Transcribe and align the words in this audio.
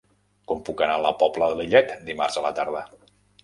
Com 0.51 0.63
puc 0.69 0.81
anar 0.85 0.95
a 0.95 1.03
la 1.03 1.11
Pobla 1.21 1.51
de 1.53 1.59
Lillet 1.61 1.95
dimarts 2.11 2.41
a 2.43 2.47
la 2.49 2.57
tarda? 2.61 2.87